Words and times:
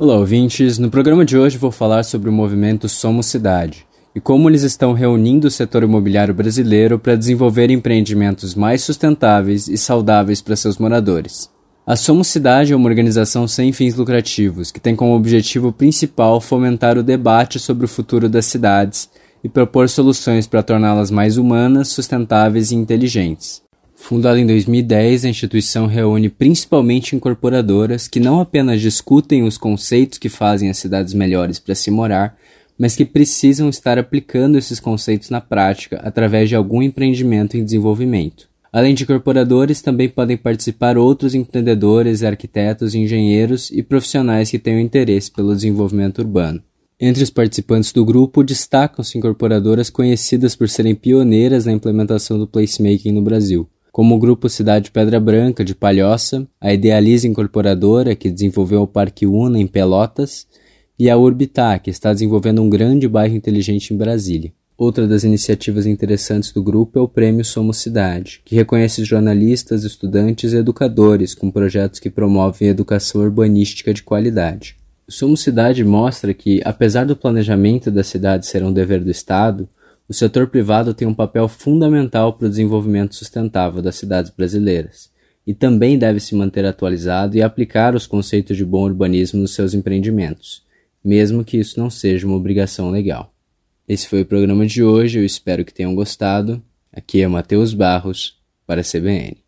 Olá, 0.00 0.14
ouvintes. 0.14 0.78
No 0.78 0.90
programa 0.90 1.24
de 1.24 1.36
hoje 1.36 1.58
vou 1.58 1.72
falar 1.72 2.04
sobre 2.04 2.30
o 2.30 2.32
movimento 2.32 2.88
Somos 2.88 3.26
Cidade 3.26 3.84
e 4.14 4.20
como 4.20 4.48
eles 4.48 4.62
estão 4.62 4.92
reunindo 4.92 5.48
o 5.48 5.50
setor 5.50 5.82
imobiliário 5.82 6.32
brasileiro 6.32 7.00
para 7.00 7.16
desenvolver 7.16 7.68
empreendimentos 7.68 8.54
mais 8.54 8.80
sustentáveis 8.82 9.66
e 9.66 9.76
saudáveis 9.76 10.40
para 10.40 10.54
seus 10.54 10.78
moradores. 10.78 11.50
A 11.84 11.96
Somos 11.96 12.28
Cidade 12.28 12.72
é 12.72 12.76
uma 12.76 12.88
organização 12.88 13.48
sem 13.48 13.72
fins 13.72 13.96
lucrativos 13.96 14.70
que 14.70 14.78
tem 14.78 14.94
como 14.94 15.16
objetivo 15.16 15.72
principal 15.72 16.40
fomentar 16.40 16.96
o 16.96 17.02
debate 17.02 17.58
sobre 17.58 17.84
o 17.84 17.88
futuro 17.88 18.28
das 18.28 18.46
cidades 18.46 19.10
e 19.42 19.48
propor 19.48 19.88
soluções 19.88 20.46
para 20.46 20.62
torná-las 20.62 21.10
mais 21.10 21.36
humanas, 21.36 21.88
sustentáveis 21.88 22.70
e 22.70 22.76
inteligentes. 22.76 23.67
Fundada 24.00 24.40
em 24.40 24.46
2010, 24.46 25.26
a 25.26 25.28
instituição 25.28 25.86
reúne 25.86 26.30
principalmente 26.30 27.14
incorporadoras 27.14 28.08
que 28.08 28.18
não 28.18 28.40
apenas 28.40 28.80
discutem 28.80 29.42
os 29.42 29.58
conceitos 29.58 30.18
que 30.18 30.30
fazem 30.30 30.70
as 30.70 30.78
cidades 30.78 31.12
melhores 31.12 31.58
para 31.58 31.74
se 31.74 31.90
morar, 31.90 32.38
mas 32.78 32.96
que 32.96 33.04
precisam 33.04 33.68
estar 33.68 33.98
aplicando 33.98 34.56
esses 34.56 34.80
conceitos 34.80 35.28
na 35.28 35.42
prática 35.42 36.00
através 36.02 36.48
de 36.48 36.54
algum 36.54 36.80
empreendimento 36.80 37.58
em 37.58 37.64
desenvolvimento. 37.64 38.48
Além 38.72 38.94
de 38.94 39.02
incorporadores, 39.02 39.82
também 39.82 40.08
podem 40.08 40.38
participar 40.38 40.96
outros 40.96 41.34
empreendedores, 41.34 42.22
arquitetos, 42.22 42.94
engenheiros 42.94 43.70
e 43.70 43.82
profissionais 43.82 44.50
que 44.50 44.58
tenham 44.58 44.80
interesse 44.80 45.30
pelo 45.30 45.54
desenvolvimento 45.54 46.20
urbano. 46.20 46.62
Entre 46.98 47.22
os 47.22 47.30
participantes 47.30 47.92
do 47.92 48.06
grupo 48.06 48.42
destacam-se 48.42 49.18
incorporadoras 49.18 49.90
conhecidas 49.90 50.56
por 50.56 50.68
serem 50.68 50.94
pioneiras 50.94 51.66
na 51.66 51.72
implementação 51.72 52.38
do 52.38 52.46
placemaking 52.46 53.12
no 53.12 53.20
Brasil 53.20 53.68
como 53.92 54.14
o 54.14 54.18
Grupo 54.18 54.48
Cidade 54.48 54.90
Pedra 54.90 55.18
Branca 55.18 55.64
de 55.64 55.74
Palhoça, 55.74 56.46
a 56.60 56.72
Idealiza 56.72 57.26
Incorporadora, 57.26 58.14
que 58.14 58.30
desenvolveu 58.30 58.82
o 58.82 58.86
Parque 58.86 59.26
Una 59.26 59.58
em 59.58 59.66
Pelotas, 59.66 60.46
e 60.98 61.08
a 61.08 61.16
Urbitar, 61.16 61.80
que 61.80 61.90
está 61.90 62.12
desenvolvendo 62.12 62.60
um 62.60 62.68
grande 62.68 63.06
bairro 63.06 63.36
inteligente 63.36 63.94
em 63.94 63.96
Brasília. 63.96 64.52
Outra 64.76 65.08
das 65.08 65.24
iniciativas 65.24 65.86
interessantes 65.86 66.52
do 66.52 66.62
grupo 66.62 66.98
é 66.98 67.02
o 67.02 67.08
Prêmio 67.08 67.44
Somos 67.44 67.78
Cidade, 67.78 68.40
que 68.44 68.54
reconhece 68.54 69.04
jornalistas, 69.04 69.84
estudantes 69.84 70.52
e 70.52 70.56
educadores 70.56 71.34
com 71.34 71.50
projetos 71.50 71.98
que 71.98 72.10
promovem 72.10 72.68
educação 72.68 73.20
urbanística 73.20 73.92
de 73.92 74.02
qualidade. 74.02 74.76
Somos 75.08 75.40
Cidade 75.40 75.82
mostra 75.84 76.34
que, 76.34 76.60
apesar 76.64 77.06
do 77.06 77.16
planejamento 77.16 77.90
da 77.90 78.04
cidade 78.04 78.46
ser 78.46 78.62
um 78.62 78.72
dever 78.72 79.02
do 79.02 79.10
Estado, 79.10 79.68
o 80.08 80.14
setor 80.14 80.48
privado 80.48 80.94
tem 80.94 81.06
um 81.06 81.14
papel 81.14 81.46
fundamental 81.48 82.32
para 82.32 82.46
o 82.46 82.48
desenvolvimento 82.48 83.14
sustentável 83.14 83.82
das 83.82 83.96
cidades 83.96 84.30
brasileiras 84.30 85.10
e 85.46 85.52
também 85.52 85.98
deve 85.98 86.18
se 86.20 86.34
manter 86.34 86.64
atualizado 86.64 87.36
e 87.36 87.42
aplicar 87.42 87.94
os 87.94 88.06
conceitos 88.06 88.56
de 88.56 88.64
bom 88.64 88.84
urbanismo 88.84 89.40
nos 89.40 89.54
seus 89.54 89.74
empreendimentos, 89.74 90.62
mesmo 91.04 91.44
que 91.44 91.58
isso 91.58 91.78
não 91.78 91.90
seja 91.90 92.26
uma 92.26 92.36
obrigação 92.36 92.90
legal. 92.90 93.32
Esse 93.88 94.06
foi 94.06 94.22
o 94.22 94.26
programa 94.26 94.66
de 94.66 94.82
hoje, 94.82 95.18
eu 95.18 95.24
espero 95.24 95.64
que 95.64 95.72
tenham 95.72 95.94
gostado. 95.94 96.62
Aqui 96.92 97.22
é 97.22 97.28
Matheus 97.28 97.72
Barros, 97.72 98.38
para 98.66 98.82
a 98.82 98.84
CBN. 98.84 99.47